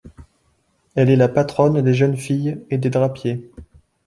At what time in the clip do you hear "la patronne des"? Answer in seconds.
1.15-1.93